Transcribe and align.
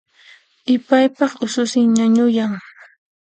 Ipaypaq 0.75 1.31
ususin 1.45 1.87
ñañuyan 1.95 2.51